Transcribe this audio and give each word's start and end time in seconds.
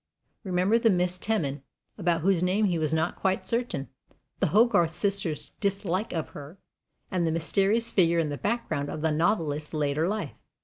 Remember 0.43 0.79
the 0.79 0.89
Miss 0.89 1.19
"Teman," 1.19 1.61
about 1.95 2.21
whose 2.21 2.41
name 2.41 2.65
he 2.65 2.79
was 2.79 2.91
not 2.91 3.17
quite 3.19 3.45
certain; 3.45 3.87
the 4.39 4.47
Hogarth 4.47 4.89
sisters' 4.89 5.51
dislike 5.59 6.11
of 6.11 6.29
her; 6.29 6.57
and 7.11 7.27
the 7.27 7.31
mysterious 7.31 7.91
figure 7.91 8.17
in 8.17 8.29
the 8.29 8.35
background 8.39 8.89
of 8.89 9.01
the 9.01 9.11
novelist's 9.11 9.75
later 9.75 10.07
life. 10.07 10.33